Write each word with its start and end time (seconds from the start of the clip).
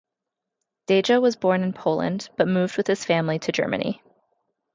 Deja 0.87 1.19
was 1.19 1.35
born 1.35 1.61
in 1.61 1.73
Poland, 1.73 2.29
but 2.35 2.47
moved 2.47 2.75
with 2.75 2.87
his 2.87 3.05
family 3.05 3.37
to 3.37 3.51
Germany. 3.51 4.01